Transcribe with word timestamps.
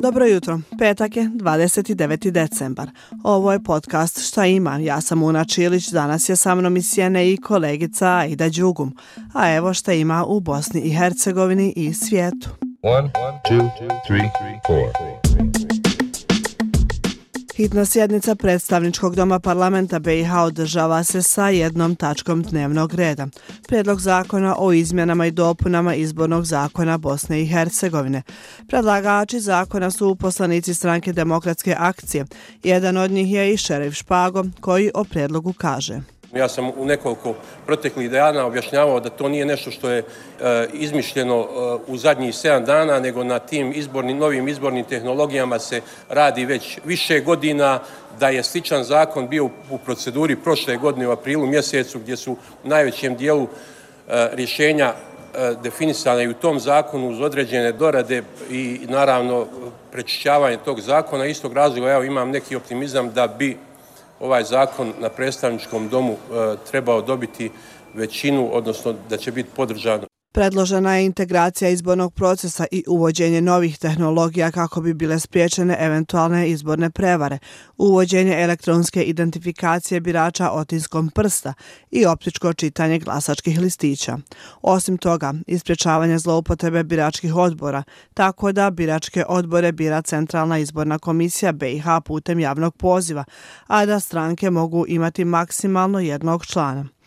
Dobro 0.00 0.26
jutro, 0.26 0.60
petak 0.78 1.16
je 1.16 1.22
29. 1.22 2.30
decembar. 2.30 2.90
Ovo 3.24 3.52
je 3.52 3.62
podcast 3.62 4.28
Šta 4.28 4.46
ima, 4.46 4.78
ja 4.78 5.00
sam 5.00 5.22
Una 5.22 5.44
Čilić, 5.44 5.88
danas 5.88 6.28
je 6.28 6.36
sa 6.36 6.54
mnom 6.54 6.76
i 6.76 6.82
Sjene 6.82 7.32
i 7.32 7.36
kolegica 7.36 8.06
Aida 8.06 8.48
Đugum. 8.48 8.96
A 9.34 9.50
evo 9.54 9.74
šta 9.74 9.92
ima 9.92 10.24
u 10.24 10.40
Bosni 10.40 10.80
i 10.80 10.90
Hercegovini 10.90 11.72
i 11.76 11.94
svijetu. 11.94 12.48
1, 12.82 13.08
2, 13.50 13.70
3, 14.08 14.28
4. 14.68 15.27
Hitna 17.58 17.84
sjednica 17.84 18.34
predstavničkog 18.34 19.16
doma 19.16 19.38
parlamenta 19.38 19.98
BiH 19.98 20.34
održava 20.34 21.04
se 21.04 21.22
sa 21.22 21.48
jednom 21.48 21.96
tačkom 21.96 22.42
dnevnog 22.42 22.94
reda. 22.94 23.26
Predlog 23.68 24.00
zakona 24.00 24.54
o 24.58 24.72
izmjenama 24.72 25.26
i 25.26 25.30
dopunama 25.30 25.94
izbornog 25.94 26.44
zakona 26.44 26.98
Bosne 26.98 27.42
i 27.42 27.46
Hercegovine. 27.46 28.22
Predlagači 28.68 29.40
zakona 29.40 29.90
su 29.90 30.14
poslanici 30.14 30.74
stranke 30.74 31.12
demokratske 31.12 31.74
akcije. 31.78 32.24
Jedan 32.62 32.96
od 32.96 33.10
njih 33.10 33.32
je 33.32 33.54
i 33.54 33.56
šerif 33.56 33.94
Špago 33.94 34.44
koji 34.60 34.90
o 34.94 35.04
predlogu 35.04 35.52
kaže. 35.52 36.00
Ja 36.34 36.48
sam 36.48 36.68
u 36.76 36.84
nekoliko 36.84 37.34
proteklih 37.66 38.10
dana 38.10 38.46
objašnjavao 38.46 39.00
da 39.00 39.10
to 39.10 39.28
nije 39.28 39.46
nešto 39.46 39.70
što 39.70 39.90
je 39.90 39.98
e, 39.98 40.04
izmišljeno 40.72 41.40
e, 41.40 41.46
u 41.86 41.96
zadnjih 41.96 42.34
7 42.34 42.64
dana, 42.64 43.00
nego 43.00 43.24
na 43.24 43.38
tim 43.38 43.72
izbornim, 43.74 44.18
novim 44.18 44.48
izbornim 44.48 44.84
tehnologijama 44.84 45.58
se 45.58 45.80
radi 46.08 46.44
već 46.44 46.78
više 46.84 47.20
godina, 47.20 47.80
da 48.20 48.28
je 48.28 48.42
sličan 48.42 48.84
zakon 48.84 49.28
bio 49.28 49.44
u 49.70 49.78
proceduri 49.78 50.36
prošle 50.36 50.76
godine 50.76 51.08
u 51.08 51.10
aprilu 51.10 51.46
mjesecu, 51.46 51.98
gdje 51.98 52.16
su 52.16 52.32
u 52.32 52.68
najvećem 52.68 53.16
dijelu 53.16 53.42
e, 53.42 53.48
rješenja 54.32 54.92
e, 54.92 55.54
definisane 55.62 56.24
i 56.24 56.28
u 56.28 56.34
tom 56.34 56.60
zakonu 56.60 57.10
uz 57.10 57.20
određene 57.20 57.72
dorade 57.72 58.22
i 58.50 58.80
naravno 58.88 59.46
prečišćavanje 59.92 60.56
tog 60.64 60.80
zakona. 60.80 61.26
Istog 61.26 61.52
razloga 61.52 61.90
ja 61.90 62.04
imam 62.04 62.30
neki 62.30 62.56
optimizam 62.56 63.10
da 63.10 63.26
bi 63.26 63.56
ovaj 64.20 64.44
zakon 64.44 64.92
na 65.00 65.08
predstavničkom 65.08 65.88
domu 65.88 66.12
e, 66.12 66.16
trebao 66.70 67.02
dobiti 67.02 67.50
većinu, 67.94 68.50
odnosno 68.52 68.94
da 69.08 69.16
će 69.16 69.32
biti 69.32 69.50
podržan 69.56 70.00
Predložena 70.38 70.96
je 70.96 71.04
integracija 71.04 71.70
izbornog 71.70 72.14
procesa 72.14 72.66
i 72.70 72.84
uvođenje 72.88 73.40
novih 73.40 73.78
tehnologija 73.78 74.50
kako 74.50 74.80
bi 74.80 74.94
bile 74.94 75.20
spriječene 75.20 75.76
eventualne 75.80 76.50
izborne 76.50 76.90
prevare, 76.90 77.38
uvođenje 77.78 78.42
elektronske 78.42 79.02
identifikacije 79.02 80.00
birača 80.00 80.50
otinskom 80.50 81.10
prsta 81.10 81.54
i 81.90 82.06
optičko 82.06 82.52
čitanje 82.52 82.98
glasačkih 82.98 83.60
listića. 83.60 84.18
Osim 84.62 84.98
toga, 84.98 85.34
ispriječavanje 85.46 86.18
zloupotrebe 86.18 86.84
biračkih 86.84 87.34
odbora, 87.34 87.82
tako 88.14 88.52
da 88.52 88.70
biračke 88.70 89.24
odbore 89.28 89.72
bira 89.72 90.02
Centralna 90.02 90.58
izborna 90.58 90.98
komisija 90.98 91.52
BiH 91.52 91.84
putem 92.04 92.40
javnog 92.40 92.76
poziva, 92.76 93.24
a 93.66 93.86
da 93.86 94.00
stranke 94.00 94.50
mogu 94.50 94.84
imati 94.88 95.24
maksimalno 95.24 96.00
jednog 96.00 96.46
člana. 96.46 96.97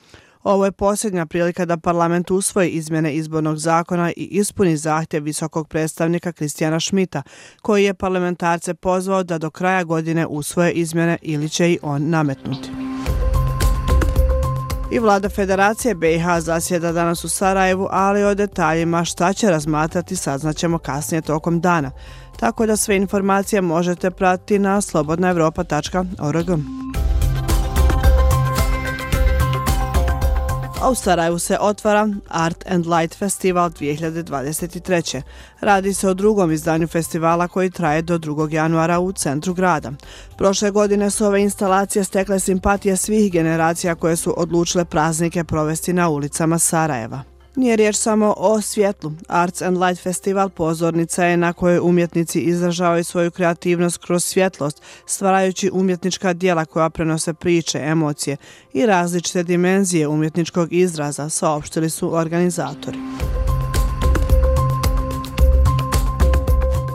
Ovo 0.44 0.66
je 0.66 0.72
posljednja 0.72 1.26
prilika 1.26 1.66
da 1.66 1.78
parlament 1.78 2.32
usvoji 2.32 2.70
izmjene 2.70 3.14
izbornog 3.14 3.58
zakona 3.58 4.12
i 4.12 4.28
ispuni 4.32 4.78
zahtjev 4.78 5.24
visokog 5.24 5.68
predstavnika 5.68 6.32
Kristijana 6.32 6.80
Šmita, 6.80 7.24
koji 7.62 7.84
je 7.84 7.94
parlamentarce 7.94 8.74
pozvao 8.74 9.24
da 9.24 9.38
do 9.38 9.50
kraja 9.50 9.84
godine 9.84 10.28
usvoje 10.28 10.72
izmjene 10.72 11.18
ili 11.22 11.50
će 11.50 11.72
i 11.72 11.80
on 11.82 12.10
nametnuti. 12.10 12.70
I 14.92 15.00
vlada 15.00 15.30
Federacije 15.30 15.96
BiH 15.96 16.26
zasjeda 16.40 16.92
danas 16.92 17.24
u 17.24 17.30
Sarajevu, 17.30 17.88
ali 17.92 18.24
o 18.24 18.36
detaljima 18.36 19.06
šta 19.06 19.34
će 19.34 19.50
razmatrati 19.50 20.16
saznaćemo 20.16 20.78
kasnije 20.78 21.22
tokom 21.22 21.62
dana. 21.62 21.92
Tako 22.40 22.66
da 22.66 22.78
sve 22.78 22.96
informacije 22.96 23.62
možete 23.62 24.12
pratiti 24.12 24.60
na 24.60 24.82
slobodnaevropa.org. 24.82 26.50
a 30.82 30.90
u 30.90 30.96
Sarajevu 30.96 31.40
se 31.40 31.58
otvara 31.60 32.10
Art 32.28 32.64
and 32.70 32.86
Light 32.86 33.18
Festival 33.18 33.70
2023. 33.70 35.22
Radi 35.60 35.94
se 35.94 36.10
o 36.10 36.14
drugom 36.14 36.52
izdanju 36.52 36.88
festivala 36.88 37.48
koji 37.48 37.70
traje 37.70 38.02
do 38.02 38.18
2. 38.18 38.54
januara 38.54 39.00
u 39.00 39.12
centru 39.12 39.54
grada. 39.54 39.92
Prošle 40.38 40.72
godine 40.72 41.10
su 41.10 41.26
ove 41.26 41.42
instalacije 41.42 42.04
stekle 42.04 42.40
simpatije 42.40 42.98
svih 42.98 43.32
generacija 43.32 43.96
koje 43.96 44.16
su 44.16 44.34
odlučile 44.38 44.86
praznike 44.86 45.44
provesti 45.44 45.94
na 45.94 46.10
ulicama 46.10 46.60
Sarajeva. 46.60 47.31
Nije 47.62 47.76
riječ 47.76 47.96
samo 47.96 48.34
o 48.38 48.62
svjetlu. 48.62 49.12
Arts 49.28 49.62
and 49.62 49.78
Light 49.78 50.04
Festival 50.04 50.50
pozornica 50.50 51.26
je 51.26 51.38
na 51.38 51.54
kojoj 51.54 51.80
umjetnici 51.80 52.40
izražavaju 52.40 53.04
svoju 53.04 53.32
kreativnost 53.32 53.98
kroz 53.98 54.24
svjetlost, 54.24 54.82
stvarajući 55.06 55.70
umjetnička 55.74 56.34
dijela 56.34 56.66
koja 56.66 56.90
prenose 56.90 57.34
priče, 57.34 57.80
emocije 57.80 58.38
i 58.74 58.86
različite 58.86 59.44
dimenzije 59.44 60.08
umjetničkog 60.08 60.74
izraza, 60.74 61.30
saopštili 61.30 61.90
su 61.90 62.16
organizatori. 62.16 63.11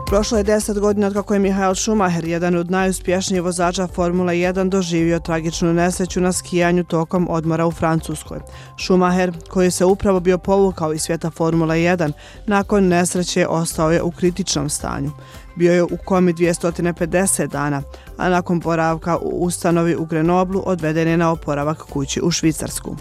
Prošlo 0.07 0.39
je 0.39 0.45
deset 0.45 0.79
godina 0.79 1.07
od 1.07 1.13
kako 1.13 1.35
je 1.35 1.41
Mihael 1.41 1.75
Schumacher, 1.75 2.25
jedan 2.25 2.57
od 2.57 2.71
najuspješnijih 2.71 3.43
vozača 3.43 3.87
Formula 3.87 4.33
1, 4.33 4.69
doživio 4.69 5.19
tragičnu 5.19 5.75
nesreću 5.75 6.21
na 6.21 6.33
skijanju 6.33 6.85
tokom 6.85 7.27
odmora 7.31 7.67
u 7.67 7.73
Francuskoj. 7.73 8.39
Schumacher, 8.85 9.33
koji 9.49 9.71
se 9.71 9.85
upravo 9.85 10.21
bio 10.21 10.39
povukao 10.39 10.93
iz 10.93 11.03
svijeta 11.03 11.31
Formula 11.31 11.75
1, 11.75 12.13
nakon 12.47 12.89
nesreće 12.89 13.47
ostao 13.47 13.93
je 13.93 14.03
u 14.03 14.11
kritičnom 14.11 14.69
stanju. 14.69 15.11
Bio 15.57 15.73
je 15.73 15.83
u 15.83 15.97
komi 16.05 16.33
250 16.33 17.47
dana, 17.47 17.83
a 18.17 18.29
nakon 18.29 18.61
poravka 18.61 19.19
u 19.19 19.29
ustanovi 19.29 19.97
u 19.97 20.05
Grenoblu 20.05 20.63
odveden 20.67 21.09
je 21.09 21.17
na 21.17 21.33
oporavak 21.33 21.79
kući 21.79 22.21
u 22.23 22.31
Švicarsku. 22.31 22.97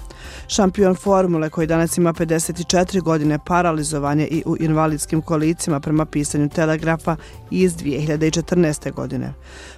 Šampion 0.47 0.95
formule 0.95 1.49
koji 1.49 1.67
danas 1.67 1.97
ima 1.97 2.13
54 2.13 3.01
godine 3.01 3.39
paralizovan 3.45 4.19
je 4.19 4.27
i 4.27 4.43
u 4.45 4.55
invalidskim 4.59 5.21
kolicima 5.21 5.79
prema 5.79 6.05
pisanju 6.05 6.49
telegrafa 6.49 7.15
iz 7.51 7.75
2014. 7.75 8.93
godine. 8.93 9.33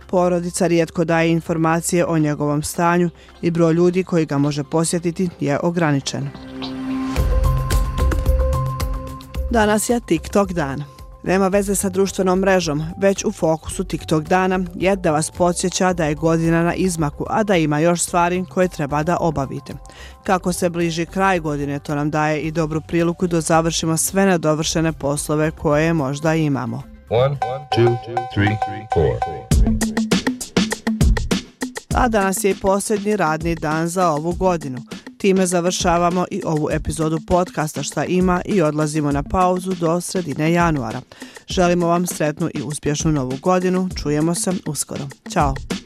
Porodica 0.08 0.68
rijetko 0.68 1.06
daje 1.06 1.32
informacije 1.32 2.06
o 2.06 2.18
njegovom 2.18 2.64
stanju 2.64 3.10
i 3.42 3.52
broj 3.52 3.74
ljudi 3.74 4.04
koji 4.04 4.26
ga 4.26 4.38
može 4.38 4.64
posjetiti 4.64 5.30
je 5.40 5.60
ograničen. 5.64 6.30
Danas 9.52 9.90
je 9.90 10.00
TikTok 10.00 10.52
dan 10.52 10.97
nema 11.24 11.48
veze 11.48 11.76
sa 11.76 11.90
društvenom 11.90 12.40
mrežom, 12.40 12.84
već 12.98 13.26
u 13.26 13.32
fokusu 13.32 13.84
TikTok 13.84 14.24
dana 14.24 14.60
je 14.76 14.96
da 14.96 15.12
vas 15.12 15.32
podsjeća 15.32 15.94
da 15.94 16.06
je 16.06 16.16
godina 16.16 16.64
na 16.64 16.74
izmaku, 16.74 17.26
a 17.30 17.44
da 17.44 17.56
ima 17.56 17.80
još 17.80 18.02
stvari 18.02 18.46
koje 18.50 18.68
treba 18.68 19.04
da 19.04 19.18
obavite. 19.20 19.74
Kako 20.24 20.54
se 20.54 20.70
bliži 20.70 21.06
kraj 21.06 21.40
godine, 21.40 21.80
to 21.80 21.96
nam 21.96 22.12
daje 22.12 22.42
i 22.42 22.52
dobru 22.52 22.82
priliku 22.82 23.28
da 23.28 23.42
završimo 23.42 23.98
sve 23.98 24.26
nedovršene 24.26 24.94
poslove 24.94 25.52
koje 25.52 25.94
možda 25.94 26.36
imamo. 26.36 26.84
One, 27.10 27.38
two, 27.76 27.98
three, 28.34 28.58
a 31.96 32.08
danas 32.08 32.44
je 32.44 32.52
i 32.52 32.56
posljednji 32.56 33.16
radni 33.16 33.56
dan 33.56 33.88
za 33.88 34.10
ovu 34.10 34.32
godinu. 34.32 34.78
Time 35.18 35.46
završavamo 35.46 36.26
i 36.32 36.42
ovu 36.46 36.70
epizodu 36.72 37.20
podcasta 37.28 37.84
šta 37.84 38.06
ima 38.06 38.42
i 38.46 38.62
odlazimo 38.62 39.12
na 39.12 39.24
pauzu 39.24 39.76
do 39.76 40.02
sredine 40.02 40.52
januara. 40.52 41.02
Želimo 41.48 41.88
vam 41.88 42.08
sretnu 42.08 42.50
i 42.54 42.62
uspješnu 42.62 43.12
novu 43.12 43.38
godinu. 43.42 43.90
Čujemo 44.02 44.36
se 44.36 44.52
uskoro. 44.66 45.08
Ćao! 45.32 45.77